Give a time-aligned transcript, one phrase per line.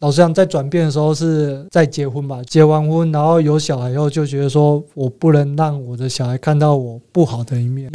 [0.00, 7.90] 老实讲，在转变的时候是在结婚吧，结完婚然后有小孩以后，就觉得说我不能让我的小孩看到我不好的一面。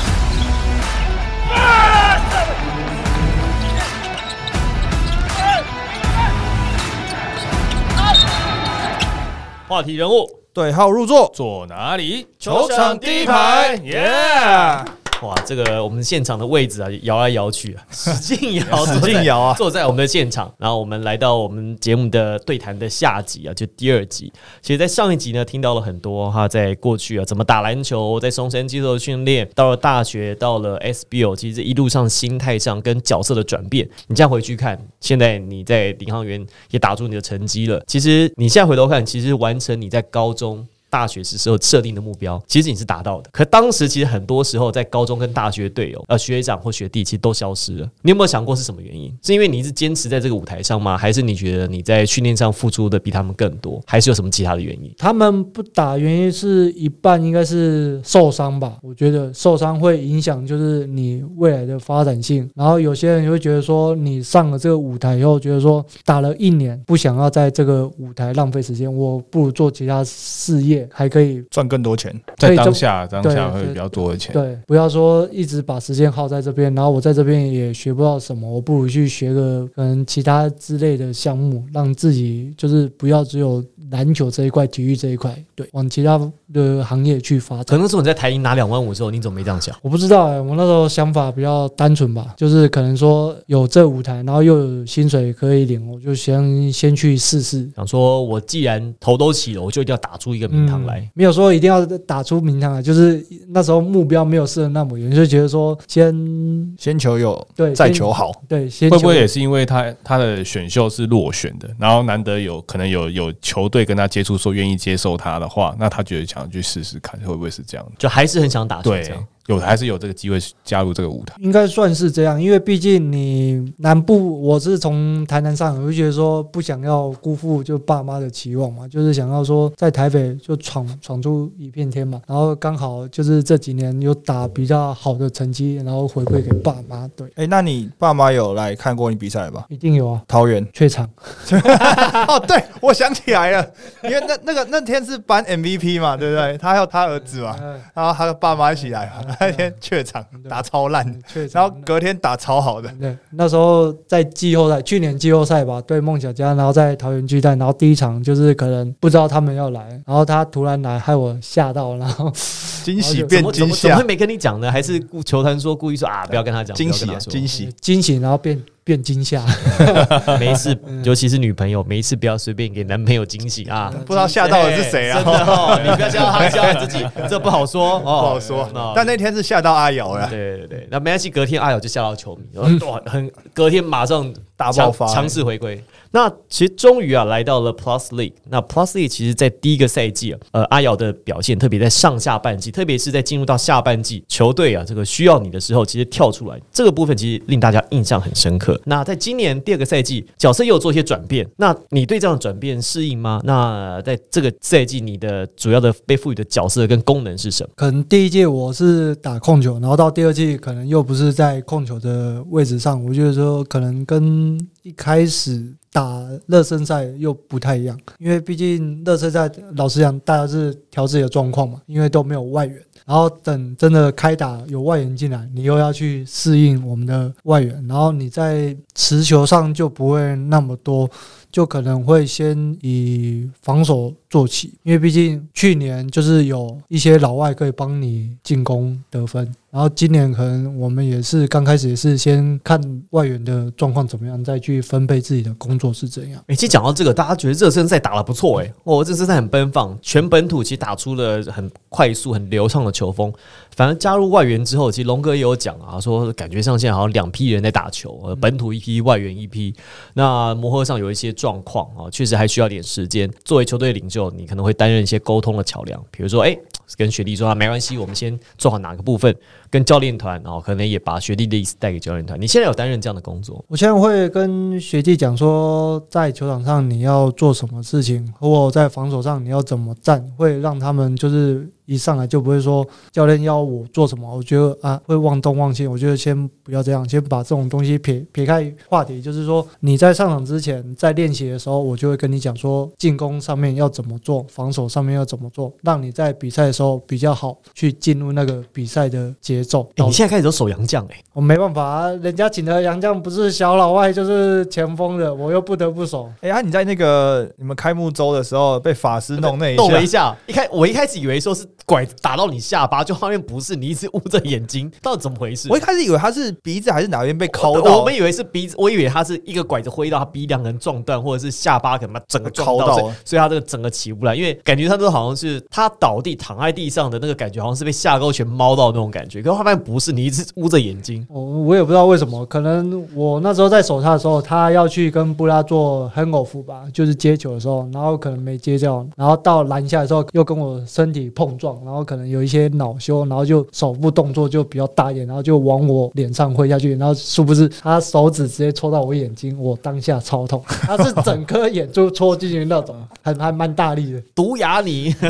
[9.68, 12.28] 话题人物对号入座，坐哪里？
[12.38, 14.86] 球场第一排耶！
[15.22, 20.54] 哇，这个我们现场的位置啊，摇来摇去啊， 使劲摇，使劲摇啊坐在我们的现场。
[20.58, 24.32] 然后我们来到我们节目的对谈的下集啊，就第二集。
[24.62, 37.82] 其实，在上一集呢，听到了很多哈，在过去啊，怎么打篮球，在松山接受训练，到了大学，到了 SBO，其实一路上心态上跟角色的转变，你这样回去看，现在你在领航员也打出你的成绩了。
[37.88, 40.68] 其实你现在回头看，其实完成你在高中。
[40.96, 43.30] 大学时时候设定的目标，其实你是达到的。
[43.34, 47.90] 可当时其实很多时候，在高中跟大学队友、呃学长或学弟，其实都消失了。
[48.02, 49.14] 你有没有想过是什么原因？
[49.22, 50.98] 是因为你一直坚持在这个舞台上吗？
[50.98, 53.84] 还是你觉得你在训练上付出的比他们更多？
[53.86, 54.90] 还是有什么其他的原因？
[54.98, 58.78] 他们不打原因是一半应该是受伤吧？
[58.82, 62.50] 我觉得受伤会影响就是你未来的发展性。
[62.56, 72.14] 然后有些人也会觉得说，你上了这个舞台以后，觉得说打了一年，不想要在这个舞台浪费时间，我不如做其他事业，还可以赚更多钱。
[72.38, 74.34] 在当下，当下会比较多的钱。
[74.34, 86.20] 对，不要说一直把时间耗在这边，然后我在这边也学不到什么，我不如去学个可能其他之类的项目，让自己就是不要只有篮球这一块、体育这一块，对，往其他
[86.54, 87.66] 的行业去发展。
[87.66, 89.76] 可能是我在台银拿两万五之后，你怎么没这样想？
[89.82, 97.70] 我不知道哎、我那时候想法比较单纯吧，就是可能说有这舞台，然后又有薪水可以领，我就先先去试试。
[97.76, 101.00] 想说我既然头都起了，我就一定要打出一个名堂来。
[101.00, 108.32] 嗯没有说一定要打出名堂来，就是那时候目标没有设得那么远，就觉得说先先求有，对再求好。
[108.48, 117.86] 对，先会不会也是因为他他的选秀是落选的，然后难得有可能有有球队跟他接触，说愿意接受他的话，那他觉得想去试试看，会不会是这样？
[117.98, 121.36] 就还是很想打对样。，有还是有这个机会加入这个舞台。
[121.40, 139.66] 应该算是这样，因为毕竟你南部，我是从台南上，我就觉得说不想要辜负就爸妈的期望嘛，就是想要说在台北就闯闯出一片天嘛，然后刚好就是这几年有打比较好的成绩，然后回馈给爸妈，对，哎，那你爸妈有来看过你比赛吧？
[139.70, 141.08] 一定有啊，桃园怯场，
[142.28, 143.72] 哦，对，我想起来了，
[144.04, 146.58] 因为那那个那天是颁 MVP 嘛，对不对？
[146.58, 162.32] 他还有他儿子嘛，嗯然后他的爸妈一起来嘛，那天怯场打超烂，怯场，然后隔天打超好的，对，那时候在季后赛，去年季后赛吧，对梦想家，然后在桃园巨蛋，然后第一场就是可能不知道他们要来，然后他突然来，害我吓到，然后
[162.84, 164.72] 惊喜变惊怎么怎么怎么会，没跟你讲呢？
[164.72, 167.70] 还是故球团说故意说啊，不要跟他讲，惊喜惊喜！
[167.82, 169.44] 惊喜，然后变变惊吓。
[170.40, 173.92] 没事，尤其是女朋友，没事不要随便给男朋友惊喜啊！
[174.06, 175.22] 不知道吓到的是谁啊？
[175.22, 185.08] 真的哦， 你不要吓到他，吓到自己， 这不好说，不不好说，但那天是吓到阿瑶了，对对对，那没关系，隔天阿瑶就吓到球迷，很隔天马上大爆发。
[185.08, 185.84] 强强势回归。
[186.16, 188.32] 那其实终于啊来到了 Plus League。
[188.50, 198.80] 那 Plus League 其实在第一个赛季啊，呃，阿瑶的表现，特别在上下半季，特别是在进入到下半季，球队啊这个需要你的时候，其实跳出来这个部分，其实令大家印象很深刻。
[198.86, 203.42] 那在今年第二个赛季，角色又有做一些转变，那你对这样的转变适应吗？
[203.44, 207.70] 那在这个赛季，你的主要的被赋予的角色跟功能是什么？
[207.76, 222.78] 可能第一届我是打控球，然后到第二季可能又不是在控球的位置上，我觉得说可能跟一开始打热身赛又不太一样，因为毕竟热身赛老实讲，大家是调自己的状况嘛，因为都没有外援。
[223.06, 231.10] 然后等真的开打有外援进来，你又要去适应我们的外援，然后你在持球上就不会那么多，
[231.50, 246.42] 就可能会先以防守做起，因为毕竟去年就是有一些老外可以帮你进攻得分，然后今年可能我们也是刚开始也是先看外援的状况怎么样，再去分配自己的工作是怎样。
[246.48, 253.34] 诶，其实讲到这个，大家觉得热身赛打得不错诶，哦，热身赛很奔放，全本土其实打出了很快速、很流畅的球风。
[253.76, 259.76] 反正加入外援之后，其实龙哥也有讲啊，说感觉上现在好像两批人在打球，呃，本土一批，外援一批。
[260.14, 263.30] 那磨合上有一些状况啊，确实还需要点时间。
[263.44, 266.58] 作为球队领袖，你可能会担任一些沟通的桥梁，比如说，诶，
[266.96, 269.36] 跟学弟说啊，没关系，我们先做好哪个部分，
[269.76, 272.40] 跟教练团，然后可能也把学弟的意思带给教练团。
[272.40, 273.62] 你现在有担任这样的工作？
[273.68, 285.88] 我现在会跟学弟讲说，在球场上你要做什么事情，或在防守上你要怎么站，会让他们就是一上来就不会说教练要我做什么，我觉得啊会忘东忘西。
[285.88, 299.90] 我觉得先不要这样，先把这种东西撇撇开话题，就是说你在上场之前，在练习的时候，我就会跟你讲说进攻上面要怎么做，防守上面要怎么做，让你在比赛的时候比较好去进入那个比赛的节奏。
[299.96, 306.32] 欸你现在开始都守洋将哎，我没办法啊，人家请的洋将不是小老外就是前锋的，我又不得不守。
[306.42, 310.36] 哎呀，你在那个你们开幕周的时候被法师弄那一动了一，下。
[310.48, 315.68] 一开我一开始以为说是拐打到你下巴，就发现不是，你一直捂着眼睛，到底怎么回事？
[315.70, 329.42] 我一开始以为他是鼻子还是哪边被抠我到，们以为是鼻子，我以为他是一个拐子挥到他鼻梁可能撞断，或者是下巴可能把整个撞到，抠到所以他这个整个起不来，因为感觉他都好像是他倒地躺在地上的那个感觉，好像是被下勾拳猫到那种感觉。
[329.42, 331.26] 可是他发现不是，你一直捂着眼睛。
[331.30, 354.22] 我我也不知道为什么，可能我那时候在守他的时候，他要去跟布拉做 hang off 吧，就是接球的时候，然后可能没接掉，然后到篮下的时候又跟我身体碰撞，然后可能有一些恼羞，然后就手部动作就比较大一点，然后就往我脸上挥下去，然后殊不知他手指直接戳到我眼睛，我当下超痛， 他是整颗眼珠戳进去那种， 还还蛮大力的。
[354.34, 355.16] 毒牙你，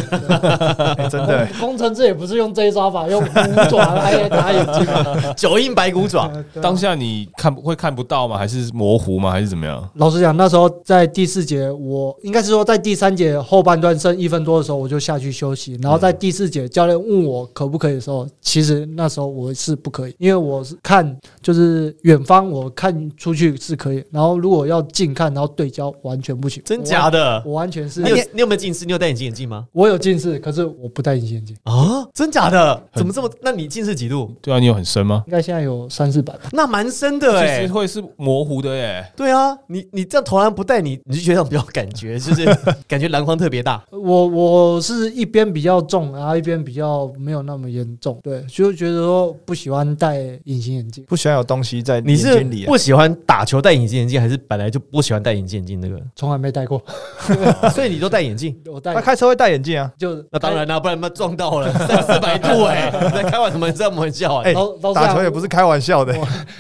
[0.98, 1.48] 哎真的。
[1.60, 3.34] 工程师也不是用这一招法，用骨
[3.70, 4.86] 爪来打眼睛。
[5.36, 8.38] 九阴白骨爪，啊当下你看不会看不到吗？
[8.38, 9.32] 还是模糊吗？
[9.32, 9.88] 还是怎么样？
[9.96, 15.78] 老实讲，那时候在第四节，我应该是说在第三节后半段剩一分多的时候，我就下去休息。
[15.82, 26.62] 然后在第四节，教练问我可不可以的时候，其实那时候我是不可以，因为我是看就是远方，我看出去是可以，然后如果要近看，然后对焦完全不行。
[26.66, 27.42] 真假的？
[27.46, 28.86] 我完全是你有你有没有近视？
[28.86, 29.66] 你有戴隐形眼镜吗？
[29.72, 32.82] 我有近视，可是我不戴隐形眼镜，啊，真假的？
[32.94, 33.30] 怎么这么？
[33.42, 34.32] 那你近视几度？
[34.42, 35.24] 对啊，你有很深吗？
[35.28, 36.42] 应该现在有三四百吧。
[36.52, 39.06] 那蛮深的哎、其实会是模糊的耶。
[39.16, 42.46] 对啊，你你这样投篮不带你，你就觉得比较感觉，就是
[42.88, 43.84] 感觉篮筐特别大。
[43.92, 51.04] 我我是一边比较重，然后一边比较没有那么严重，对，就觉得说不喜欢戴隐形眼镜。
[51.08, 52.68] 不喜欢有东西在你是眼睛里、啊。
[52.68, 56.00] 不喜欢打球戴隐形眼镜，还是本来就不喜欢戴隐形眼镜这个？
[56.16, 56.82] 从来没戴过，
[57.74, 58.56] 所以你都戴眼镜？
[58.72, 59.92] 我戴他开车会戴眼镜啊？
[59.98, 64.44] 就那当然啦、不然他妈撞到了三四百度哎、 你在开玩什么这么玩笑啊？
[64.46, 66.16] 哎老老打球也不是开玩笑的、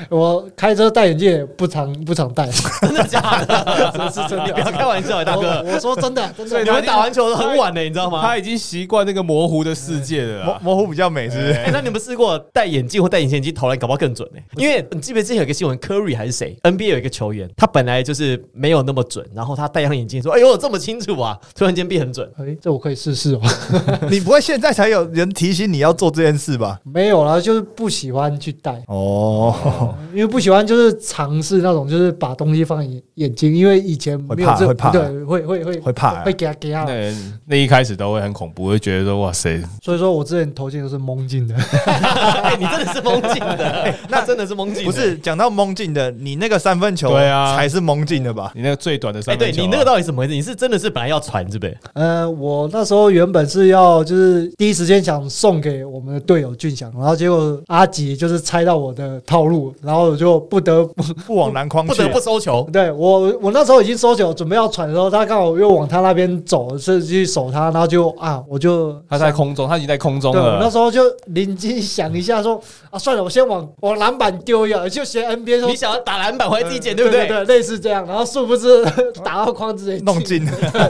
[0.09, 2.49] 我开车戴眼镜也不常不常戴，
[2.81, 3.91] 真的假的？
[3.95, 5.63] 这是真的，你不要开玩笑、欸，大哥。
[5.65, 8.21] 我我说真的，真的，你们打完球都很晚呢、你知道吗？
[8.21, 10.59] 他已经习惯那个模糊的世界的模啦。
[10.63, 11.51] 模糊比较美，是不是？
[11.53, 22.29] 哎、那你们试过戴眼镜或戴隐形眼镜投篮，搞不好更准呢、因为你记不记得之前有一个新闻，Curry 还是谁，NBA 有一个球员，他本来就是没有那么准，然后他戴上眼镜说：“哎呦，这么清楚啊！”突然间变很准。
[22.37, 23.41] 哎，这我可以试试哦。
[24.09, 26.79] 你不会现在才有人提醒你要做这件事吧？
[26.83, 37.13] 没有啦，就是不喜欢去戴，哦， 因为不喜欢就是尝试那种，就是把东西放眼眼睛，因为以前没有这会怕会怕对，会会会会怕会给他给他，那
[37.45, 41.53] 那一开始都会很恐怖，会觉得说哇塞，所以说我之前投进都是蒙进的。
[41.85, 44.83] 哎、你真的是蒙进的， 那真的是蒙进。
[44.85, 48.51] 不是讲到蒙进的，你那个三分球对啊才是蒙进的吧？
[48.55, 50.33] 你那个最短的哎、三分球啊、对你那个到底怎么回事？
[50.33, 51.77] 你是真的是本来要传，是不是？
[51.93, 62.67] 呃，我那时候原本是要就是第一时间想送给我们的队友俊祥，然后结果阿吉就是猜到我的套路，然后我就不得不 不往篮筐不得不收球。
[62.71, 70.69] 对我我那时候已经收球准备要传的时候，他刚好又往他那边走，是去守他，然后就啊我就他在空中，他已经在空中对，我那。
[70.75, 77.45] 时候就灵机想一下说啊，算了，我先往往篮板丢一下，就学 NBA 说你想要打篮板回来自己捡，对对不对？
[77.45, 78.83] 对，类似这样，然后殊不知
[79.23, 80.45] 打到框直接弄进。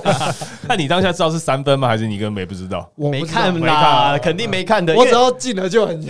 [0.67, 1.87] 那你当下知道是三分吗？
[1.87, 2.89] 还是你根本也不知道？
[2.95, 4.95] 我没看没啦，看肯定没看的。
[4.95, 6.01] 我只要进了就很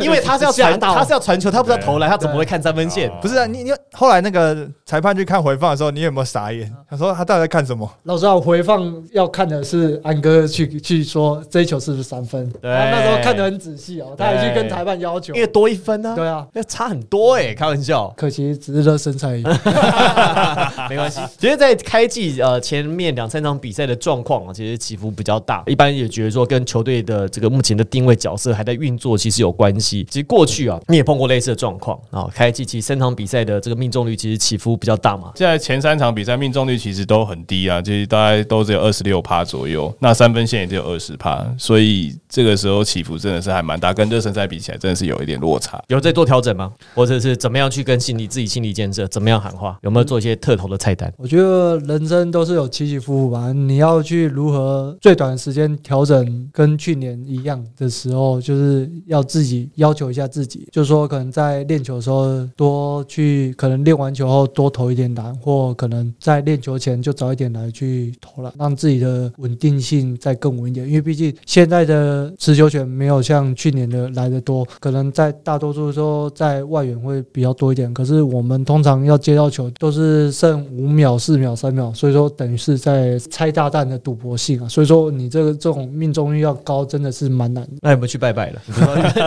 [0.00, 3.10] 因为他是要传， 他是要传球，他不是要投篮，他怎么会看三分线？
[3.10, 6.72] 哦不是啊，你你后来那个裁判去看回放的时候，你有没有傻眼？
[6.88, 7.90] 他说他到底在看什么？
[8.04, 18.12] 老实讲，我回放要看的是安哥去去说这一球是不是三分，对那时候看得很仔细哦，他也去跟裁判要求因，为多一分呢，对啊，那差很多哎，开玩笑。
[18.16, 19.42] 可惜只是热身赛而已。
[20.88, 21.20] 没关系。
[21.38, 25.62] 其实，在开季呃前面两三场比赛的状况啊，其实起伏比较大。
[25.66, 30.06] 一般也觉得说跟球队的这个目前的定位角色还在运作，其实有关系。
[30.10, 32.28] 其实过去啊，你也碰过类似的状况啊。
[32.34, 35.32] 开季其实三场比赛的这个命中率其实起伏比较大嘛。
[35.34, 45.82] 现在前三场比赛命中率其实都很低啊，其实大概都只有二十六趴左右，那三分线也只有二十趴，所以这个时候起伏真的是还蛮大，跟热身赛比起来真的是有一点落差。
[45.88, 46.72] 有在做调整吗？
[46.94, 49.06] 或者是怎么样去跟心理自己心理建设？
[49.08, 49.78] 怎么样喊话？
[49.82, 51.12] 有没有做一些特投的菜单？
[51.16, 70.86] 我觉得人生都是有起起伏伏吧，你要去如何最短的时间调整，跟去年一样的时候，就是要自己要求一下自己，就是说可能在练球的时候多去，可能练完球后多投一点篮，或可能在练球前就早一点来去投篮，让自己的稳定性再更稳一点。
[70.86, 77.92] 因为毕竟现在的持球权没有像去年的来的多，可能在大多数时候在外援会比较多一点。
[77.92, 84.68] 可是我们通常要接到球都是剩五秒、四秒、三秒，所以说等于是在拆炸弹的赌博性啊。
[84.68, 87.66] 所以说你这个这种命中率要高，真的是蛮难。
[87.80, 88.60] 那有没有去拜拜了？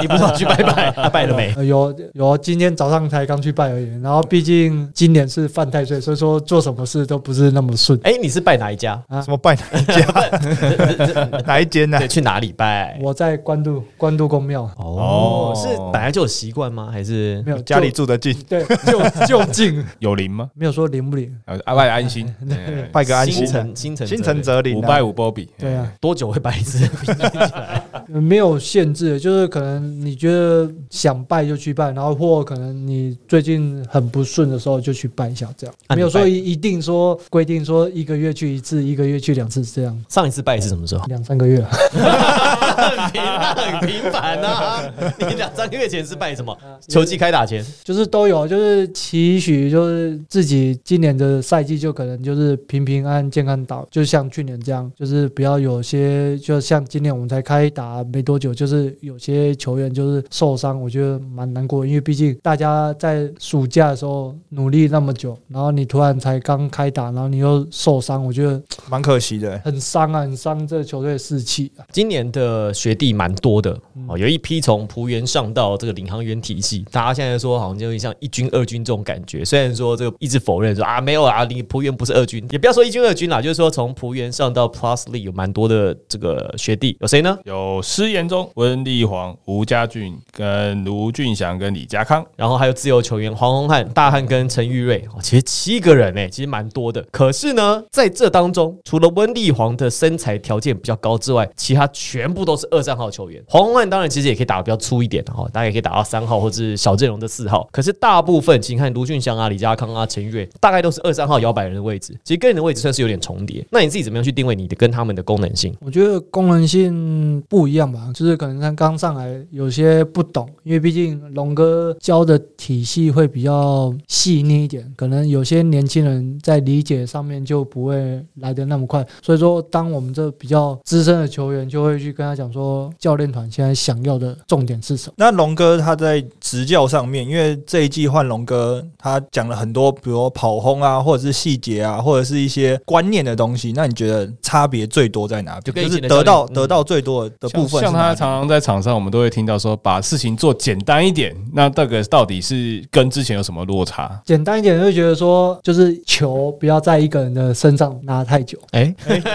[0.02, 1.54] 你不是说去拜拜，拜了没？
[1.66, 3.88] 有有，今天早上才刚去拜而已。
[4.02, 8.00] 然后毕竟今年是犯太岁，所以说做什么事都不是那么顺。
[8.04, 9.02] 哎，你是拜哪一家？
[9.08, 11.42] 啊什么拜哪一家？
[11.46, 12.00] 哪一间呢？
[12.00, 12.98] 对，去哪里拜？
[13.02, 16.90] 我在关渡关渡公庙，哦，哦是本来就有习惯吗？
[16.92, 20.50] 还是没有家里住得近， 对就就近，有灵吗？
[20.54, 21.34] 没有说灵不灵。
[21.46, 24.76] 呃，爱拜安心， 哎拜个安心心，诚心诚心诚则灵。
[24.78, 26.88] 五拜五波比，对啊，多久会拜一次？
[28.14, 41.06] 呃没有限制，就是可能你觉得想拜就去拜，然后或可能你最近很不顺的时候就去拜一下，这样啊没有说一一定说规定说一个月去一次，一个月去两次这样，上一次拜是什么时候？
[41.08, 41.64] 两三个月。
[41.64, 44.84] 很平，那很频繁呐。
[45.20, 46.58] 你两三个月前是拜什么？
[46.88, 47.64] 球季开打前。
[47.84, 69.60] 就是都有，就是期许，就是自己今年的赛季就可能就是平平安安、健康打，就像去年这样，就是不要有些，就像今年我们才开打没多久，就是有些球员就是受伤，我觉得蛮难过，因为毕竟大家在暑假的时候努力那么久，然后你突然才刚开打，然后你又受伤，我觉得蛮可惜的。
[69.66, 71.84] 很伤啊，很伤这个球队的士气啊。
[71.92, 79.44] 今年的学弟蛮多的哦，有一批从浦原上到这个领航员体系，大家现在说好像就有点像一军、二军这种感觉。
[79.44, 87.38] 虽然说这个一直否认说啊没有啊，你浦原不是二军，也不要说一军、二军啦，就是说从浦原上到 Plus League 有蛮多的这个学弟，有谁呢？
[87.44, 92.26] 有施延中、温丽煌、吴家俊、跟卢俊祥跟李家康。
[92.36, 97.06] 然后还有自由球员黄宏汉、大汉跟陈玉瑞，哦，其实七个人呢、其实蛮多的。
[97.12, 103.44] 可是呢，在这当中，除了温丽煌的身材条件比较高之外，其他全部都是二三号球员。
[103.48, 107.68] 黄宏汉当然其实也可以打得比较粗一点哈，大概也可以打到三号或者是小阵容的四号。
[107.72, 113.66] 可是大部分，请看卢俊祥啊、李家康啊、陈玉瑞，大概都是二三号摇摆人的位置，其实跟你的位置算是有点重叠。
[113.70, 115.76] 那你自己怎么样去定位你的跟他们的功能性？
[115.82, 129.06] 我觉得功能性不一样吧，就是可能他刚上来有些不懂，因为毕竟龙哥教的体系会比较细腻一点，可能有些年轻人在理解上面就不会来的那么快。
[129.22, 135.14] 所以说，当我们这比较资深的球员就会去跟他讲说，教练团现在想要的重点是什么。
[135.18, 143.72] 那龙哥他在执教上面，因为这一季换龙哥，他讲了很多，比如跑轰啊，或者是细节啊，或者是一些观念的东西。
[143.74, 145.60] 那你觉得差别最多在哪？
[145.62, 151.36] 就跟以是得到嗯得到最多的部分像他常常在场上，我们都会听到说，把事情做简单一点。
[151.54, 154.22] 那这个到底是跟之前有什么落差？
[154.26, 158.58] 简单一点，就会觉得说，就是球不要在一个人的身上拿太久。
[158.72, 159.32] 哎、没事没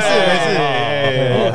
[0.00, 0.93] 事没事哎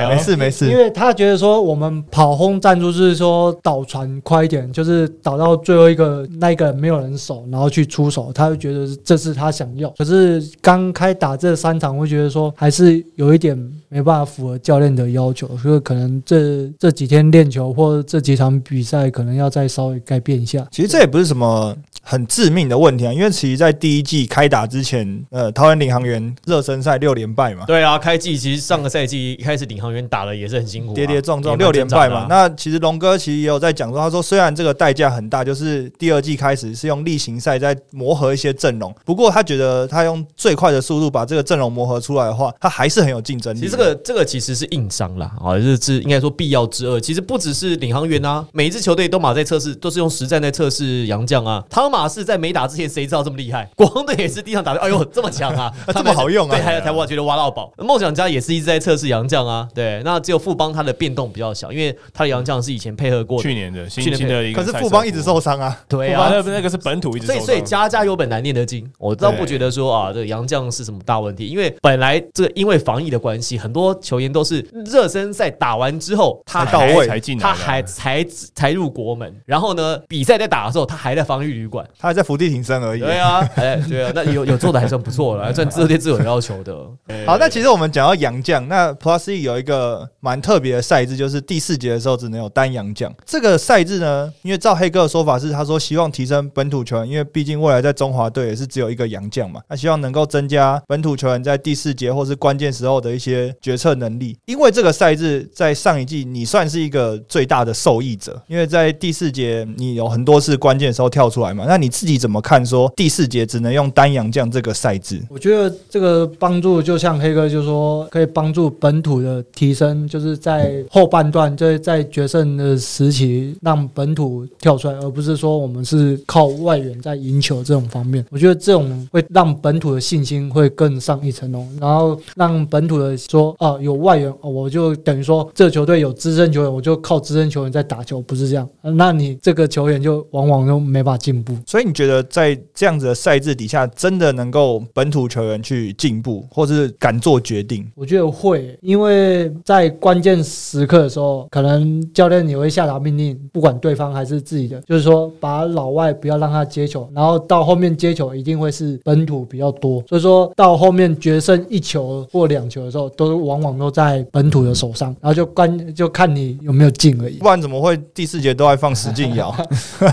[0.10, 9.90] 没事没事，因为他觉得说我们跑轰战术是说倒传快一点，就是倒到最后一个那一个人没有人守，然后去出手，他就觉得这是他想要。
[9.98, 13.58] 可是刚开打这三场，会觉得说还是有一点
[13.90, 20.68] 没办法符合教练的要求，所以可能这这几天练球或者这几场比赛，可能要再稍微改变一下。
[20.72, 32.26] 其实这也不是什么很致命的问题啊，因为其实，在第一季开打之前，呃，桃园领航员热身赛六连败嘛，对啊，开季其实上个赛季一开始领航员打的也是很辛苦、啊，跌跌撞撞六连败嘛。
[32.30, 43.60] 那其实龙哥其实也有在讲说，他说虽然这个代价很大，就是第二季开始是用例行赛在磨合一些阵容，不过他觉得他用最快的速度把这个阵容磨合出来的话，他还是很有竞争力。
[43.60, 47.00] 其实这个这个其实是硬伤啦，啊，这是应该说必要之二。
[47.00, 51.64] 其实不只是领航员啊，每一支球队都马在测试，都是用实战在测试洋将啊。
[51.70, 53.70] 汤马士在没打之前，谁知道这么厉害？
[53.76, 57.72] 国王队也是第一场打，哎呦 这么强啊， 这么好用啊对，还有台湾觉得挖到宝。
[57.78, 66.30] 梦想家也是一直在测试洋将啊，对，那只有富邦他的变动比较小，因为他的洋将是以前配合过的，去年的新去年新的一个可是富邦一直受伤啊，对啊。
[66.32, 81.79] 那那个是本土一直受伤，所以，所以家家有本难念的经，我倒不觉得说啊，这个洋将是什么大问题，因为本来这个因为防疫的关系，很多球员都是热身赛打完之后，他到位才进的他还才才入国门，然后呢，比赛在打的时候，他还在防御旅馆。
[81.98, 83.00] 他还在伏地挺身而已。
[83.00, 86.76] 对啊，哎，对啊，那有有做的还算不错了，还算自对自有要求的。
[87.26, 93.14] 好，那其实我们讲到洋将，那 Plus E 有一个蛮特别的赛制，就是第四节的时候只能有单洋将。
[93.26, 104.38] 这个赛制呢，因为照黑哥的说法是，他说希望提升本土球员，因为毕竟未来在中华队也是只有一个洋将嘛，他希望能够增加本土球员在第四节或是关键时候的一些决策能力。
[104.46, 111.66] 因为这个赛制在上一季你算是一个最大的受益者，因为在第四节你有很多次关键时候跳出来嘛。
[111.70, 115.22] 那你自己怎么看说第四节只能用单阳将这个赛制？
[115.30, 128.26] 我觉得这个帮助就像黑哥就说，可以帮助本土的提升，就是在后半段，就是在决胜的时期让本土跳出来，而不是说我们是靠外援在赢球这种方面。
[128.32, 138.68] 我觉得这种会让本土的信心会更上一层楼，然后让本土的说啊有外援，我就等于说这球队有资深球员，我就靠资深球员在打球，不是这样。
[138.82, 141.56] 那你这个球员就往往都没法进步。
[141.66, 147.90] 所以你觉得在这样子的赛制底下，真的能够本土球员去进步，或是敢做决定？
[147.96, 169.56] 我觉得会，因为在关键时刻的时候，可能教练也会下达命令，不管对方还是自己的，就是说把老外不要让他接球，然后到后面接球一定会是本土比较多，所以说到后面决胜一球或两球的时候，都往往都在本土的手上，然后就关就看你有没有进而已不，然怎么会第四节都在放使劲摇？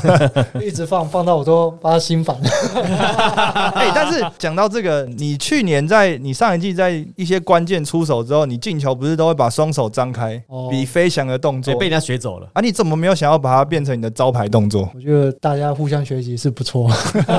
[0.62, 2.48] 一直放放到我都把他心烦了。
[3.74, 12.48] 哎、但是讲到这个，你去年在你上一季在一些关键出手之后，你进球不是都会把双手张开，哦比飞翔的动作被人家学走了。
[12.52, 12.60] 啊？
[12.60, 14.88] 你怎么没有想要把它变成你的招牌动作？
[14.94, 16.90] 我觉得大家互相学习是不错，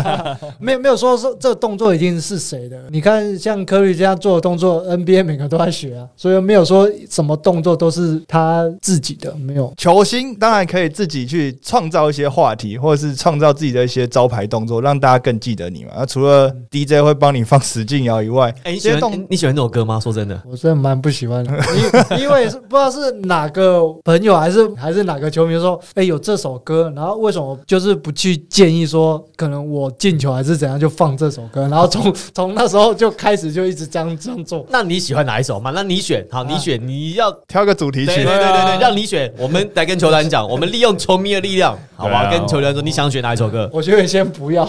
[0.59, 2.77] 没有没有说说这个动作一定是谁的。
[2.89, 9.73] 你看像科里这样做的动作，NBA 每个都在学啊，所以没有说什么动作都是他自己的，没有。
[9.77, 15.91] 球星当然可以自己去创造一些话题，或者是创造自己的一些招牌动作，让大家更记得你嘛。
[15.95, 19.99] 那除了 DJ 会帮你放石进尧以外，哎，你喜欢你喜欢这首歌吗？
[19.99, 21.51] 说真的，我真的蛮不喜欢的，
[22.17, 34.65] 因因为是不知道是哪个朋友还是还是哪个球迷说，哎、有这首歌，然后为什么就是不去建议说，可能我进球还是怎样就放这首歌，然后从 从那时候就开始就一直这样这样做。
[34.69, 35.71] 那你喜欢哪一首嘛？
[35.73, 38.37] 那你选，好，你选，你要挑个主题曲对对对。
[38.37, 42.27] 对对， 让你选，我们来跟球团讲，我们利用球迷的力量，好吧？
[42.29, 43.69] 对啊跟球团说你想选哪一首歌？
[43.77, 44.65] 我觉得先不要，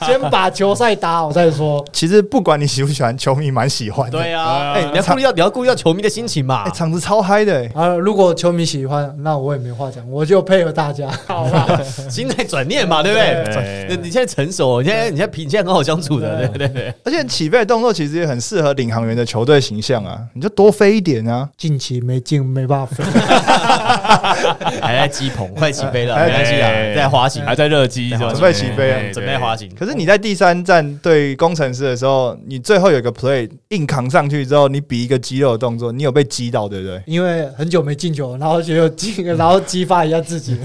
[0.00, 1.84] 先 先把球赛打好再说。
[1.92, 4.18] 其实不管你喜不喜欢，球迷蛮喜欢的。
[4.18, 6.70] 对啊，哎哎，你要顾虑到你要顾虑到球迷的心情嘛哎、。
[6.70, 7.70] 场子超嗨的、欸。
[7.74, 11.78] 啊，如果球迷喜欢，那我也没话讲，我就配合大家，好吧？
[12.08, 13.98] 心态转念嘛，对不对？
[14.02, 16.94] 你现在成熟，你现在你现在你现在很好相处的，对对对。
[17.04, 21.46] 而且起飞的动作其实也很适合领航员的球队形象啊，你就多飞一点啊。
[21.58, 23.04] 近期没进，没办法飞。
[24.80, 29.70] 还在机棚，快起飞了，哎没关系啊，哎在滑行，还在热机，准备起飞啊准备滑行。
[29.74, 37.02] 可是你在第三站对工程师的时候，你最后有一个 play 硬扛上去之后，你比一个肌肉的动作，你有被击到，对不对？
[37.06, 40.56] 因为很久没进球，然后就有 进，然后激发一下自己。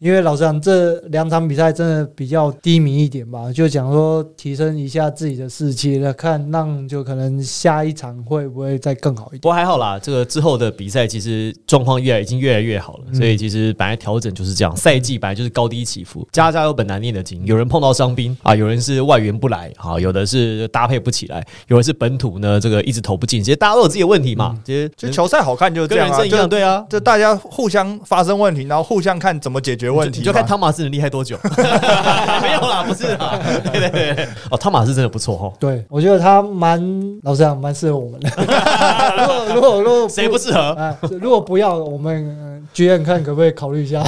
[0.00, 9.40] 因为老实讲，这两场比赛真的比较低迷一点吧，就讲说提升一下自己的士气，那看让就可能下一场会不会再更好一点。
[9.40, 17.44] 不过还好啦，这个之后的比赛其实状况越来已经越来越好了，所以其实本来调整就是这样，赛季本来就是高低起伏，家家有本难念的经。
[17.44, 26.84] 有人碰到伤兵啊，有人是外援不来，啊，有的是搭配不起来，有的是本土呢这个一直投不进，其实大家都有自己的问题嘛，其实就球赛好看就是这样啊，跟人生一样，就对啊。
[26.88, 31.38] 就大家互相发生问题，然后互相看怎么解决问题就看汤马斯能厉害多久？
[32.42, 33.38] 没有啦，不是啦，
[33.72, 35.52] 对对哦，汤马斯真的不错哦。
[35.58, 36.80] 对，我觉得他蛮
[37.22, 38.30] 老实讲，蛮适合我们的。
[39.16, 40.60] 如果如果如果谁不适合？
[40.74, 40.96] 啊？
[41.20, 44.02] 如果不要，我们呃剧院看可不可以考虑一下？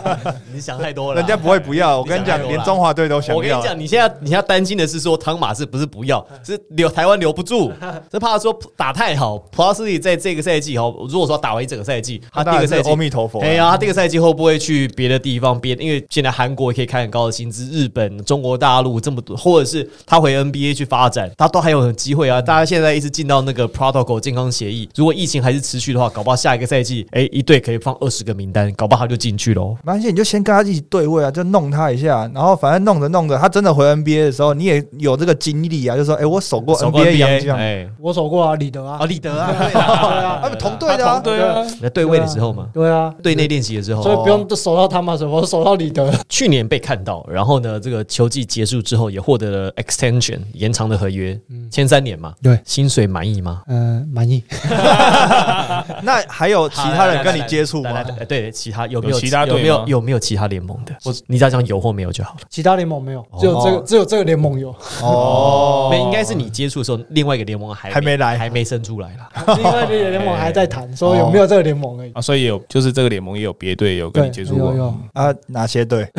[0.52, 3.36] 你想太多了，人家不会不要，我跟你讲，连中华队都想要。
[3.36, 7.72] 我跟你讲，你现在你现在担心的是说汤马士不是不要，是留台湾留不住，
[8.10, 9.38] 是怕说打太好。
[9.50, 13.46] 普拉斯利在这个赛季哦，如果说打完一整个赛季，他第二个赛季阿弥陀佛啊。
[13.46, 15.58] 哎呀，他这个赛季会不会去别的地方？
[15.58, 22.40] 别因为现在韩国也可以开很高的薪资，日本、中国大陆这么多，或者是他回 NBA 去发展，他都还有机会啊！
[22.40, 29.76] 大家现在一直进到那个 protocol 健康协议，如果疫情还是持续的话，搞不好下一个赛季，哎，一队可以放二十个名单，搞不好他就进去喽。
[29.84, 38.98] 没关系，你就先跟他一起对位啊，就弄他一下，然后反正弄着弄着，他真的回 NBA 的时候，你也有这个经历啊，就说，哎，我守过 NBA 洋 NBA，将，哎，我守过啊，李德啊。
[39.00, 46.10] 啊，，李德啊， 对啊他们同队的啊，对啊，那对位的时候嘛，对啊，队内练习的时候，所以不用守到他嘛什，么守到李德。
[46.28, 51.38] 去年被看到，然后呢，这个球季结束之后也获得了 extension 延长的合约，
[51.70, 53.62] 签三年嘛，对，薪水满意吗？
[53.68, 54.42] 嗯，满意。
[56.02, 58.02] 那还有其他人跟你接触吗？
[58.28, 60.94] 对，其他有没有有其他有没有有没有其他联盟的？
[61.04, 62.40] 我你只要讲有或没有就好了。
[62.48, 64.74] 其他联盟没有，只有这个，只有这个联盟有。
[65.02, 69.28] 哦没，应该是你接触的时候，另外一个联盟还还没来还没生出来啦。
[69.56, 72.12] 另外一个联盟还在谈，说有没有这个联盟而已。
[72.14, 76.06] 啊，所以有就是这个联盟也有别队有跟你接触过有有，啊，哪些队？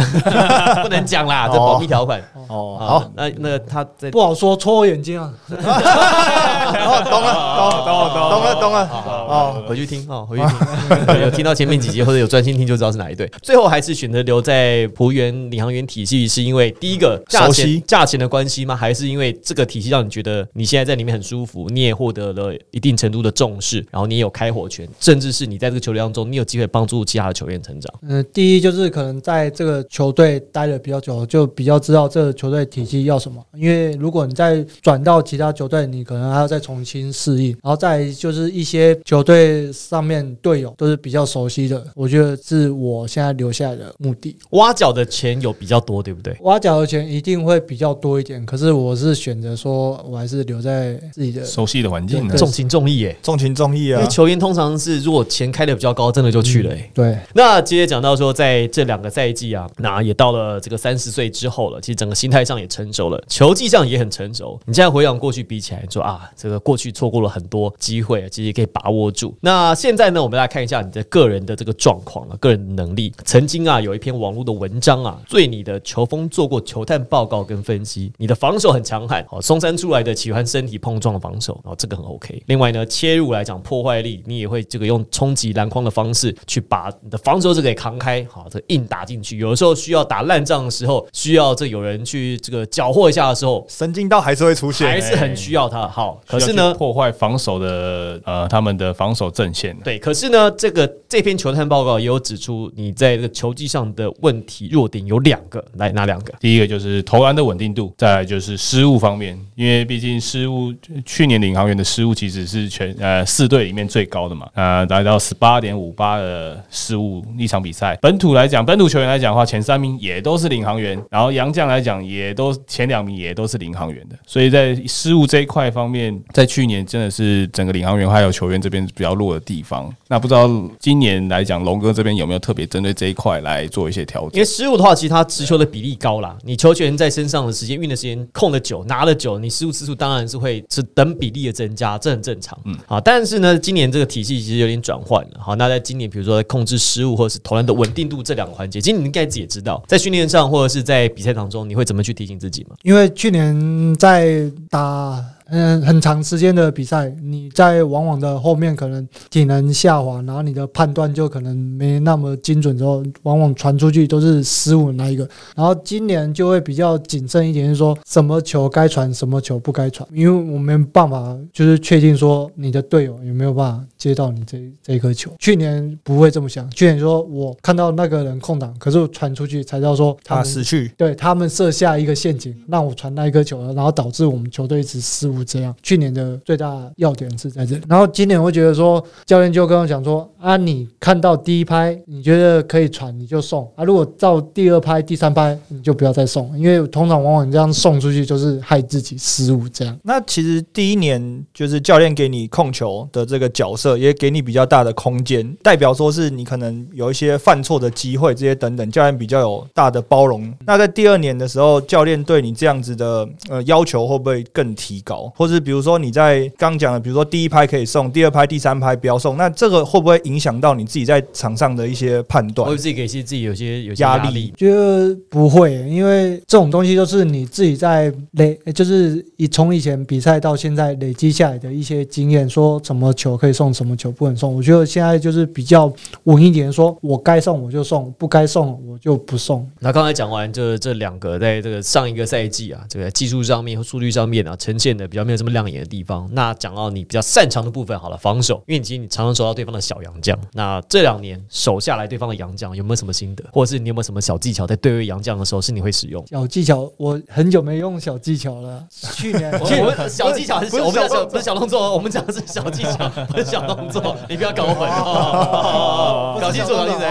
[0.83, 2.21] 不能讲啦，这保密条款。
[2.47, 5.31] 哦，好，那那他在不好说，戳我眼睛啊！
[5.49, 8.89] 哦，懂了，懂懂懂了，懂了。
[9.27, 11.21] 哦，回去听哦，回去听。
[11.21, 13.29] 有听到前面几集或者有专心听就知道是哪一队。
[13.41, 18.75] 最后还是选择留在浦原领航员体系，是因为第一个价钱熟悉价钱的关系吗？
[18.75, 27.93] 还是因为这个体系让你觉得你现在在里面很舒服，你也获得了一定程度的重视，然后你也有开火权，甚至是你在这个球队当中，你有机会帮助其他的球员成长。
[28.01, 33.43] 嗯，第一就是可能在这个球队待的比较久，就比较知道这个球队体系要什么。
[33.55, 37.49] 因为如果你再转到其他球队，你可能还要再重新适应。
[37.63, 44.35] 然后再就是一些球队上面队友都是比较熟悉的，我觉得是我现在留下来的目的。
[44.51, 46.35] 挖角的钱有比较多，对不对？
[46.41, 52.35] 挖角的钱一定会比较多一点，可是我是选择说，我还是留在自己的熟悉的环境呢。
[52.35, 53.15] 重情重义耶。
[53.21, 54.09] 重情重义啊因为！
[54.09, 56.89] 球员通常是如果钱开的比较高，真的就去了耶。
[56.93, 57.15] 对。
[57.35, 64.59] 那接着讲到说，在这两个赛季啊，那也到了这个三十岁之后了，其实整个心态上也成熟了，球技上也很成熟。
[64.65, 69.35] 你现在回想过去比起来，说啊，这个过去错过了很多机会，其实也可以把握住。
[69.41, 73.13] 那现在呢，我们来看一下你的个人的这个状况啊，个人能力。
[73.25, 82.41] 曾经啊，有一篇网络的文章啊，对你的球风做过球探报告跟分析，你的防守很强悍，好，松山出来的喜欢身体碰撞的防守，然后这个很 OK。
[82.47, 89.37] 另外呢，切入来讲破坏力，你也会这个用冲击篮筐的方式去把你的防守者给扛开，好，这个硬打进去。
[89.37, 95.87] 有的时候需要打烂仗的时候，需要这有人去这个缴获一下的时候，神经刀还是会出现，还是很需要他。
[95.87, 99.77] 好，可是呢，破坏防守的呃他们的防守阵线。
[99.83, 106.33] 对，可是呢，这个这篇球探报告也有指出，你在这个球技上的问题弱点有两个，来哪两个？
[106.39, 110.73] 第一个就是投篮的稳定度，再来就是失误方面，因为毕竟失误
[111.05, 117.97] 去年领航员的失误其实是全呃四队里面最高的嘛，呃达到十八点五八的失误一场比赛。
[118.01, 129.91] 本土来讲，本土球员来讲的话，前三名也都是领航员，然后洋将来讲也都前两名也都是领航员的，所以在失误这一块方面，在去年真的是整个领航员还有球员这边比较弱的地方。
[130.07, 134.45] 那不知道今年来讲，龙哥这边有没有特别针对这一块来做一些调整因为？
[134.51, 142.57] 失误的话，其实他持球的比例高啦，你球权在身上的时间、运的时间、控的久、拿的久，你失误次数当然是会是等比例的增加，这很正常。
[142.65, 145.39] 嗯，好，但是呢，今年这个体系其实有点转换了。
[145.39, 152.75] 好，那在今年，比如说在控制失误或者是投篮的稳定度这两个环节，其实你应该自己也知道，在训练上或者是在比赛当中，你会怎么去提醒自己吗？
[152.83, 165.27] 因为去年在打嗯很长时间的比赛，你在往往的后面可能体能下滑，然后你的判断就可能没那么精准，之后往往传出去都是失误那一个。
[165.53, 175.33] 然后今年就会比较谨慎一点，就是说什么球该传，什么球不该传，因为我没办法就是确定说你的队友有没有办法接到你这这一颗球。
[175.37, 180.89] 去年不会这么想，去年说我看到那个人空档，可是我传出去才知道说他他们失去。
[180.95, 185.40] 对他们设下一个陷阱，让我传那一颗球，然后导致我们球队一直失误。
[185.43, 187.81] 这样，去年的最大要点是在这里。
[187.87, 199.67] 然后今年会觉得说，教练就跟我讲说啊，你看到第一拍你觉得可以传，你就送啊；如果到第二拍、第三拍，你就不要再送，因为通常往往你这样送出去就是害自己失误。
[199.69, 210.51] 这样，那其实第一年就是教练给你控球的这个角色，也给你比较大的空间，代表说是你可能有一些犯错的机会，这些等等，教练比较有大的包容。
[210.65, 215.20] 那在第二年的时候，教练对你这样子的呃要求会不会更提高？
[215.35, 222.77] 或是比如说你在刚讲的，比如说第一拍可以送，第二拍、第三拍不要送，那这个会不会影响到你自己在场上的一些判断会？
[222.77, 224.53] 自己给自己有些有些压力压力。
[224.57, 234.55] 觉得不会，因为这种东西都是你自己在累，就是以从以前比赛到现在累积下来的一些经验，说什么球可以送，什么球不能送。
[234.55, 235.91] 我觉得现在就是比较
[236.23, 239.67] 稳一点，说我该送我就送，不该送我就不送。
[239.79, 246.27] 那刚才讲完，就是这两个在这个上一个赛季啊，这个技术上面和数据上面啊，呈现的比较没有这么亮眼的地方。
[246.31, 250.37] 那讲到你比较擅长的部分，好了，防守，因为其实你常常收到对方的小洋将。
[250.53, 256.25] 那这两年守下来对方的洋将，有没有什么心得，或者是你有没有什么小技巧，在对位洋将的时候是你会使用？
[256.27, 258.81] 小技巧，我很久没用小技巧了。
[258.89, 267.01] 去年，我们小技巧还是小我们讲小小不是小动作哦，我们讲的是小技巧，不是小动作，你不要搞混哦，搞清楚，搞清楚。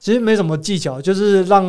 [0.00, 1.64] 其实没什么技巧，就是让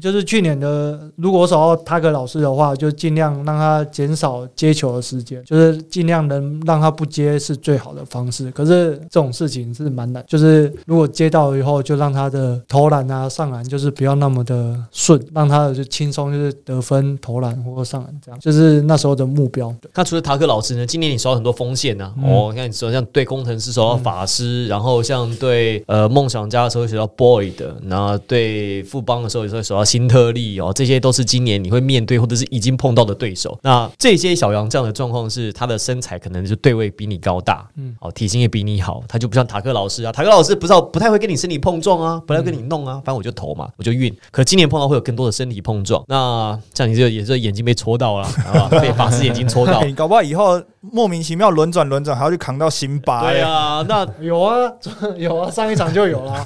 [0.00, 8.50] 就是去年的，如果我守到他个老师的话，就尽量让他减少接球的时间，就是尽量能让他不接是最好的方式。
[8.50, 19.74] 可是这种事情是蛮难，就是如果接到以后，就让他的投篮啊、上篮就是不要那么的顺，让他的就轻松，就是得分、投篮或者上篮这样，就是那时候的目标。
[19.94, 20.86] 那除了塔克老师呢？
[20.86, 33.58] 今年你收到很多锋线呢、嗯哦，你看你说像对工程师收到法师，然后像对呃梦想家的时候会收到 Boy 的然后对富邦的时候有时候会收到新特利哦，这些都是今年你会面对或者是已经碰到的对手。
[33.62, 44.10] 那这些小然后这样的状况是，他的身材可能就对位比你高大，嗯，哦，体型也比你好，他就不像塔克老师啊，塔克老师不知道不太会跟你身体碰撞啊，不太跟你弄啊，反正我就投嘛，我就运。
[44.30, 53.20] 可今年碰到会有更多的身体碰撞，那像你这也是眼睛被戳到了，啊，被法师眼睛戳到，你搞不好以后莫名其妙轮转轮转，还要去扛到辛巴。
[53.30, 54.72] 对哎，啊，那有啊，
[55.18, 56.42] 有啊，上一场就有了，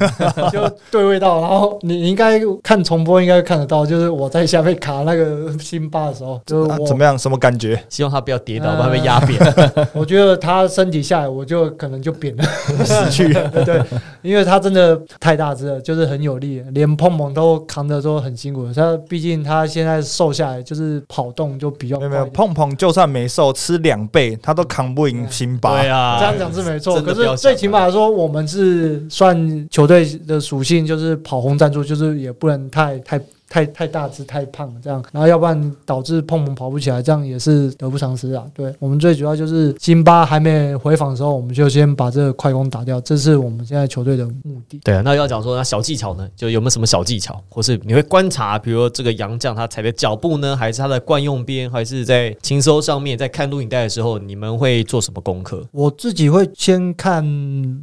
[0.51, 7.17] 就对位到，然后你应该看重播，应该看得到，就是我在下面卡那个辛巴的时候，就是怎么样？
[7.21, 7.79] 什么感觉？
[8.01, 9.39] 希望他不要跌倒，不然被压扁。
[9.93, 12.43] 我觉得他身体下来，我就可能就扁了，
[12.83, 13.47] 死去 了。
[13.63, 13.79] 对，
[14.23, 18.73] 因为他真的太大只了，就是很有力，连碰碰都扛得都很辛苦。
[18.73, 25.83] 他毕竟他现在瘦下来，就是跑动就比较没有碰碰就算没瘦，吃两倍他都扛不赢辛巴。
[25.83, 38.47] 对啊，这样讲是没错，可是最起码说，我们是算球队的属性，就是跑轰赞助，就是也不能太太太太大只、太胖这样，然后要不然导致碰碰跑不起来，这样也是得不偿失啊。
[38.55, 44.81] 对我们最主要就是辛巴还没回访的时候，我们就先把这个快攻打掉，这是我们现在球队的目的。
[44.85, 55.67] 对啊，那要讲说那小技巧呢，就有没有什么小技巧，或是你会观察，比如说这个杨将他踩的脚步呢，还是他的惯用边，还是在轻收上面，在看录影带的时候，你们会做什么功课？
[55.73, 57.25] 我自己会先看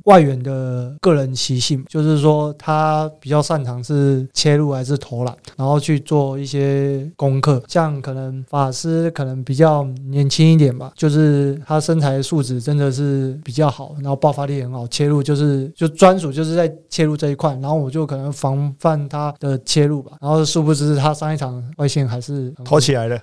[0.05, 7.61] 外援的个人习性，就是说他比较擅长是切入还是投篮，然后去做一些功课。
[7.67, 20.13] 像可能法师可能比较年轻一点吧，就是他身材素质真的是比较好，然后爆发力很好，切入就是就专属就是在切入这一块，然后我就可能防范他的切入吧。
[20.21, 23.19] 然后殊不知他上一场外线还是投起来了，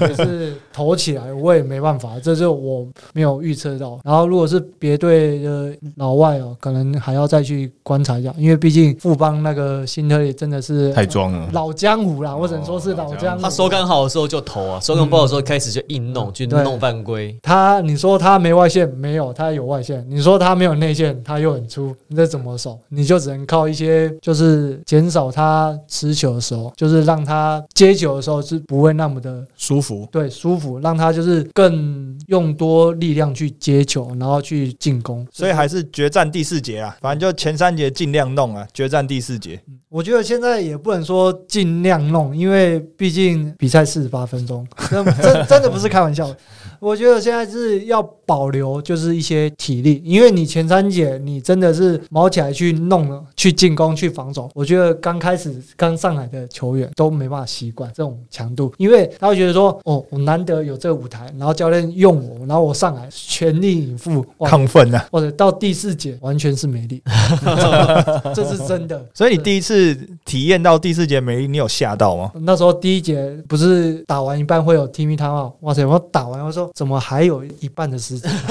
[0.00, 3.98] 也是投起来，我也没办法，这就我没有预测到。
[4.04, 11.50] 然后如果是别队的老外哦，可能还要再去观察一下，因为毕竟富邦那个新特利真的是太装了。
[11.64, 13.42] 老江湖啦，我只能说是老江湖。
[13.42, 17.34] 他手感好的时候就投啊，手感不好的时候开始就硬弄，去弄犯规。
[17.42, 22.78] 他，你说他没外线，没有，他有外线；你说他没有内线，他又很粗，你这怎么守？
[22.90, 30.06] 你就只能靠一些，就是减少他持球的时候，就是让他接球的时候是不会那么的舒服。
[30.12, 35.26] 对，舒服，让他就是更用多力量去接球，然后去进攻。
[35.32, 39.58] 所以还是决战第四节啊，反正就前三节尽量弄啊，决战第四节。
[39.88, 45.04] 我觉得现在也不能说尽量弄，因为毕竟比赛四十八分钟， 真
[45.46, 46.28] 真的不是开玩笑。
[46.84, 54.50] 我觉得现在是要保留就是一些体力，因为你前三节你真的是毛起来去弄了，去进攻去防守。
[54.54, 65.08] 我觉得刚开始刚上来的球员都没办法习惯这种强度，因为他会觉得说，哦，我难得有这个舞台，然后教练用我，然后我上来全力以赴，哇，亢奋啊！
[65.10, 67.02] 或者到第四节完全是没力，
[68.34, 69.02] 这是真的。
[69.14, 72.30] 所以你第一次体验到第四节没力，你有吓到吗？
[72.42, 75.82] 那时候第一节不是打完一半会有 TV 汤啊，哇塞！
[75.86, 78.28] 我打完我说怎么还有一半的时间？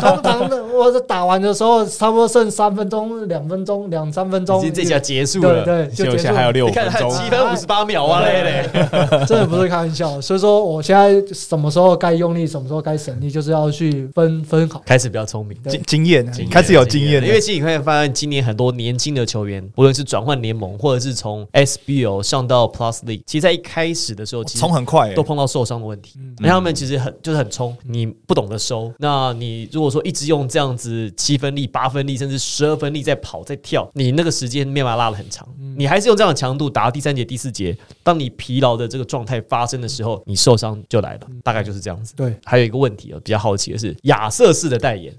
[0.00, 6.18] 通常的我是打完的时候差不多剩三分钟、两分钟、两三分钟，已经这下结束了，对对，就结束了。
[6.18, 8.70] 现在还有六分钟，七分五十八秒啊嘞嘞，
[9.26, 14.82] 真的不是开玩笑，所以说我现在什么时候该用力，什么时候该省力，就是要去分分好。
[14.84, 15.56] 开始比较聪明。
[15.66, 26.18] 经经验啊经验开始有经验了，因为其实你会发现，今年很多年轻的球员，无论是转换联盟，或者是从 SBL 上到 Plus League，其实在一开始的时候，其实冲很快欸都碰到受伤的问题。
[26.18, 28.92] 嗯那他们其实很就是很冲，你不懂得收。
[28.98, 35.46] 那你如果说一直用这样子七分力、八分力，甚至十二分力在跑在跳，你那个时间没办法拉得很长。
[35.76, 42.14] 你还是用这样的强度打到第三节、第四节，当你疲劳的这个状态发生的时候，你受伤就来了，大概就是这样子。
[42.16, 45.12] 对，还有一个问题啊，比较好奇的是亚瑟士的代言，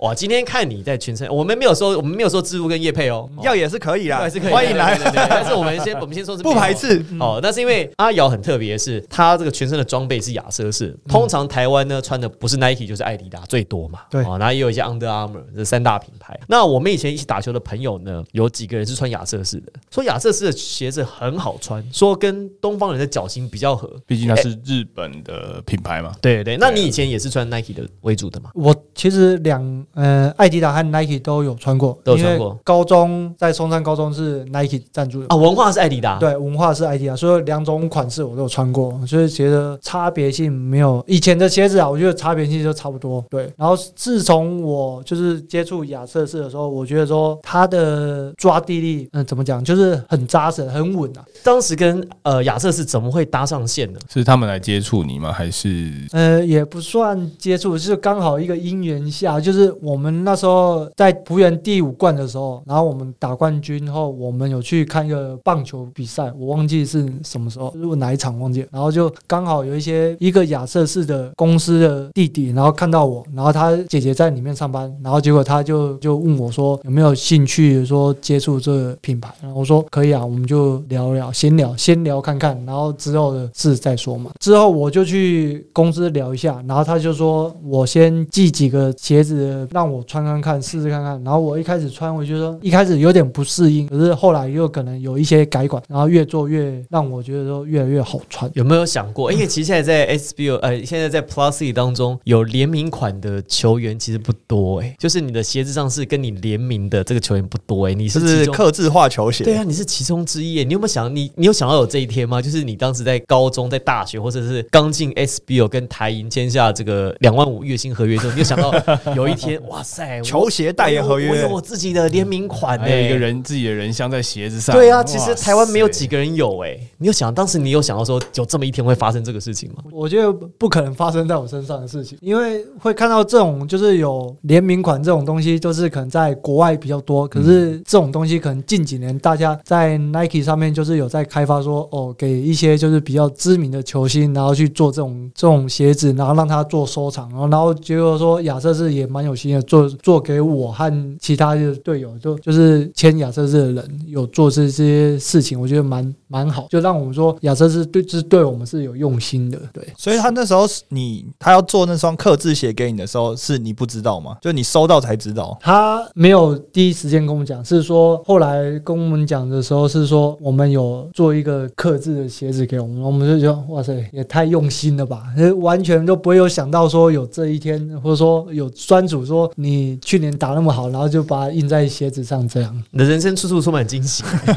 [0.00, 7.04] 哇，今天看你在全身，我们没有说我们没有说制度跟叶配哦，要也是可以啦还是可以，欢迎来但是我们先 我们先说是不排斥。
[7.18, 10.96] 哦，那是因为阿瑶很特别的是，他这个全身的装备是亚瑟士。
[11.08, 16.38] 通常台湾呢穿的不是 Nike 就是艾迪达最多嘛，对啊，然后也有一些 Under Armour 这三大品牌。
[16.46, 23.90] 那我们以前一起打球的朋友呢，有几个人是穿亚瑟士的，说亚瑟士的鞋子很好穿，说跟东方人的脚型比较合。
[24.04, 26.14] 毕竟它是日本的品牌嘛。
[26.20, 28.50] 对对，那你以前也是穿 Nike 的为主的嘛？
[28.52, 43.22] 我其实两呃，艾迪达和 Nike 都有穿过，都有穿过高中在松山高中是 Nike 赞助的啊，文化是艾迪达，对，文化是艾迪达，所以两种款式我都有穿过，所以觉得差别性没有以前的鞋子啊，我觉得差别性就差不多。
[43.28, 51.24] 对，然后自从我就是接触亚瑟士的时候，我觉得说它的抓地力，嗯、怎么讲，就是很扎实、很稳啊。
[51.42, 53.98] 当时跟呃亚瑟士怎么会搭上线呢？
[54.10, 55.30] 是他们来接触你吗？
[55.30, 84.30] 还是呃，也不算接触，是刚好一个因缘下，就是我们那时候在福原第五冠的时候，然后我们打冠军后，我们有去看一个棒球比赛，我忘记是什么时候，如果哪一场忘记，然后就刚好有一些一个亚瑟士的公司的弟弟，然后看到我，然后他姐姐在里面上班，然后结果他就就问我说有没有兴趣说接触这个品牌，然后我说可以啊，我们就聊聊，先聊先聊看看，然后之后的事再说嘛。
[84.40, 91.22] 之后我就去公司聊一下，然后他就说我先寄几个鞋子让我穿看看，试试看看。
[91.24, 98.50] 然后我一开始穿，我觉得一开始有点不适应，可是后来又可能有一些改款，然后越做越让我觉得说越来越好穿。
[98.54, 99.32] 有没有想过？
[99.32, 109.44] 因为其实现在在 SBO 呃，现在在 Plus E 当中有联名款的球员其实不多哎、就是你的鞋子上是跟你联名的这个球员不多哎、你是是克制化球鞋。
[109.44, 110.64] 对啊，你是其中之一耶。
[110.64, 112.40] 你有没有想你你有想到有这一天吗？
[112.40, 118.65] 就是你当时在高中、在大学，或者是刚进 SBO 跟台银签下这个两万五月薪合约之后，你有想到
[119.14, 123.18] 有一天，哇塞， 球鞋代言合约我约有我自己的联名款还有一个哎。
[123.18, 124.74] 人自己的人像在鞋子上。
[124.74, 129.82] 对啊，其实台湾没有几个人有哎、你有想当时你有想到说有这么一天会发生这个事情吗？
[129.92, 137.26] 我觉得不可能发生在我身上的事情，因为会看到这种就是有联名款这种东西，就是可能在国外比较多。
[137.26, 159.86] 可是这种东西可能近几年大家在 Nike 上面就是有在开发说，哦，给一些就是比较知名的球星，然后去做这种这种鞋子，然后让他做收藏，然后然后结果说亚瑟士也蛮有心的做做给我和其他的队友，就就是签亚瑟士的人有做这些事情，我觉得蛮蛮好，就让我们说亚瑟士对是对我们是有用心的，对。
[159.96, 164.36] 所以他那时候是你他要做那双刻字鞋给你的时候，是你不知道吗？
[164.40, 165.56] 就你收到才知道。
[165.60, 182.82] 他没有第一时间跟我们讲，是说后来跟我们讲的时候是说我们有做一个刻字的鞋子给我们，我们就觉得哇塞，也太用心了吧，呃完全都不会有想到说有这一天，或者说有专主说你去年打那么好，然后就把它印在鞋子上这样。
[182.90, 184.52] 你的人生处处充满惊喜，你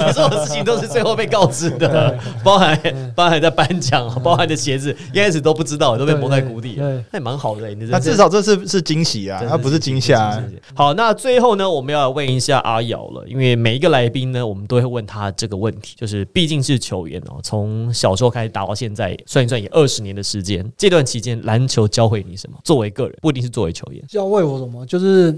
[0.04, 2.78] 你做的事情都是最后被告知的，包含
[3.14, 10.42] 包含在颁奖，包含的鞋子，一开始都不知道，都被蒙在鼓里，那也蛮好的、你的那至少这是是惊喜啊，真它不是惊吓
[10.74, 22.58] 好，那最后呢，我们要问一下阿瑶了，因为每一个来宾呢，我们都会问他这个问题，就是毕竟是球员哦，从小时候开始打到现在，算一算也二十年的时间，这段期间篮球教会你什么？
[22.64, 24.04] 作为个人，不一定是作为球员。
[24.08, 24.84] 教会我什么？
[24.86, 25.32] 就是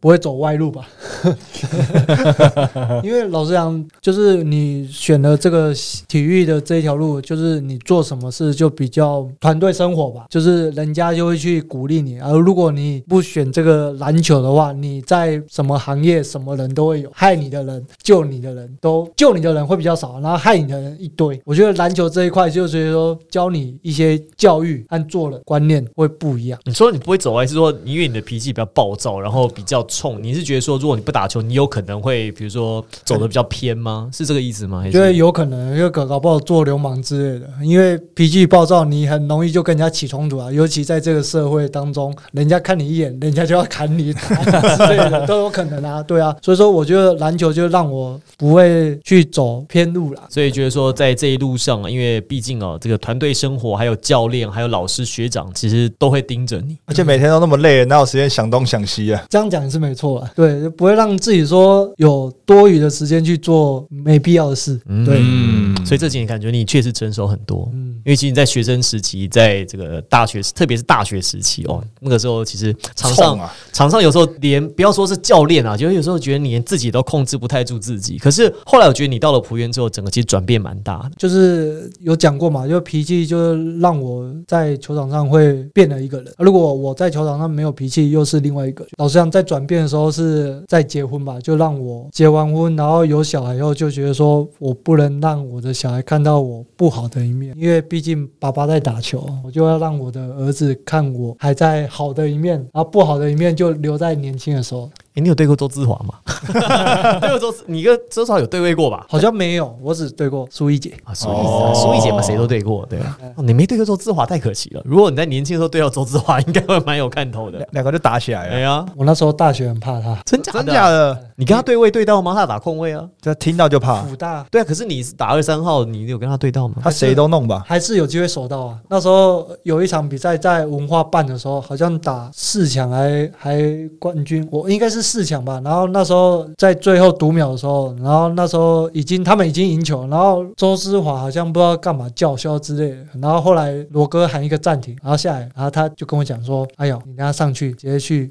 [0.00, 0.88] 不会走歪路吧。
[3.02, 5.74] 因为老实讲，就是你选了这个
[6.08, 10.26] 体育的这一条路，就是你做什么事就比较团队生活吧。
[10.30, 21.40] 就是人家就会去鼓励你，而如果你不选这个篮球的话，你在什么行业什么人都会有，害你的人、救你的人都救你的人会比较少，然后害你的人一堆。
[21.44, 26.58] 我觉得篮球这一块就是说教你一些教育和做人观念会不一样。
[26.64, 34.10] 你说你不会走还，是说因为你的脾气比较暴躁，然后比较冲，你是觉得说，如果你不打球，你有可能会比如说走的比较偏吗？
[34.12, 34.80] 是这个意思吗？
[34.80, 40.50] 还是觉得有可能，因为搞搞不好做流氓之类的，因为脾气暴躁，你很容易就跟人家起冲突啊。
[40.50, 44.44] 尤其在这个社会当中，人家看你一眼，人家就要砍你打你
[44.76, 46.02] 之类的， 都有可能啊。
[46.02, 50.22] 对啊，所以说我觉得篮球就让我不会去走偏路了。
[50.28, 56.76] 所以觉得说，在这一路上啊，因为毕竟哦，这个团队生活，还有教练，还有老师、学长，其实都会盯着你。
[56.86, 59.22] 而且每天都那么累，哪有时间想东想西啊？
[59.28, 64.76] 这样讲也是没错啊，对，就不会让自己说有多余的时间去做没必要的事。
[65.04, 67.70] 对，嗯所以这几年感觉你确实成熟很多。
[67.72, 73.52] 嗯，因为其实你在学生时期，在这个大学，特别是大学时期哦，那个时候其实场上啊！
[73.72, 78.16] 场上有时候连不要说是教练啊，就有时候觉得你连自己都控制不太住自己。
[78.16, 81.10] 可是后来我觉得你到了浦原之后，整个其实转变蛮大的。
[81.16, 86.32] 就是有讲过嘛，就脾气就是让我在球场上会变了一个人。
[86.38, 88.86] 如果我在球场上没有脾气，又是另外一个。
[88.98, 104.90] 老实讲，在转变的时候是在结婚吧，就让我结完婚，然后有小孩以后，就觉得说我不能让我的小孩看到我不好的一面，因为毕竟爸爸在打球，我就要让我的儿子看我还在好的一面，然后不好的一面就留在年轻的时候。
[105.16, 106.14] 诶，你有对过周志华吗？
[107.20, 109.06] 对过周志，你跟周志华有对位过吧？
[109.08, 110.92] 好像没有，我只对过苏一姐。
[111.04, 113.18] 啊，苏一哦苏一姐嘛，谁都对过，对啊。
[113.36, 114.82] 哦你没对过周志华太可惜了。
[114.84, 117.66] 如果你在年轻的时候对到周志华，应该会蛮有看头的。
[117.72, 120.62] 两个就打起来了，哎呀，我那时候大学很怕他，真假的？
[120.64, 120.88] 真假？
[120.90, 121.18] 的？
[121.36, 122.34] 你跟他对位对到吗？
[122.34, 123.08] 他打控位啊。
[123.22, 126.74] 就听到就怕，辅大对啊，可是你是打二三号，你有跟他对到吗？
[126.82, 127.64] 他谁都弄吧。
[127.66, 128.78] 还是有机会守到啊。
[128.90, 133.58] 那时候有一场比赛在文化办的时候，好像打四强还还
[133.98, 148.28] 冠军，我应该是四强吧，然后那时候在最后读秒的时候，然后那时候已经他们已经赢球，然后周思华好像不知道干嘛叫嚣之类的，然后后来罗哥喊一个暂停，然后下来，然后他就跟我讲说：“哎呦，你等下上去直接去。”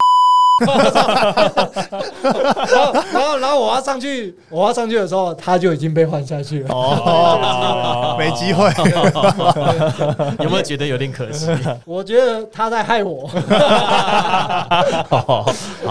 [2.24, 6.70] 然后，然后，然后我要上去，我要上去的时候，他就已经被换下去了。
[6.74, 8.72] 哦， 没机会。
[10.44, 11.50] 有没有觉得有点可惜？
[11.84, 13.28] 我觉得他在害我。
[15.10, 15.46] 好好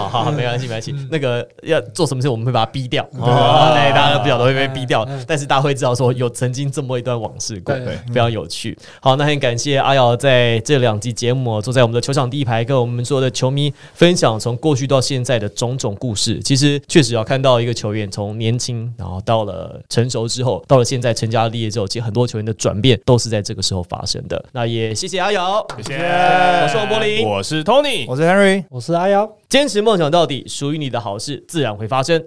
[0.09, 0.95] 好，没关系，没关系。
[1.11, 3.03] 那个要做什么事，我们会把他逼掉。
[3.19, 8.75] 哦，对，大家不晓得会被逼掉，但是大家会知道说有曾经这么一段往事过，对，非常有趣。
[8.99, 14.65] 好，那很感谢阿瑶在这两集节目坐在我们的球场第一排，跟我们所有的球迷分享从。
[14.65, 24.43] 过去到现在的种种故事，其实确实要看到一个球员从年轻，然后到了成熟之后，到了现在成家立业之后，其实很多球员的转变都是在这个时候发生的。
[24.51, 25.99] 那也谢谢阿瑶，谢谢。
[25.99, 29.31] 我是王柏林，我是 Tony，我是 Henry，我是阿瑶。
[29.47, 32.21] 坚持梦想到底，属于你的好事自然会发生。